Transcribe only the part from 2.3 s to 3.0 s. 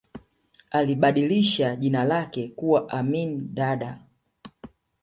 kuwa